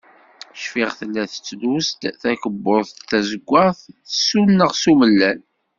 Cfiɣ, 0.61 0.89
tella 0.99 1.23
tettlus-d 1.31 2.01
takebbuḍt 2.21 2.95
d 2.99 3.05
tazeggaɣt, 3.09 3.79
tsuneɣ 4.09 4.71
s 4.81 4.83
umellal. 4.91 5.39